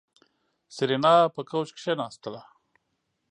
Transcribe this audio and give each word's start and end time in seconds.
سېرېنا 0.75 1.13
په 1.35 1.41
کوچ 1.49 1.67
کېناسته. 1.77 2.35